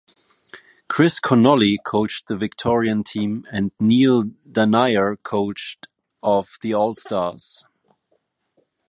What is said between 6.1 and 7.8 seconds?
of the All Stars.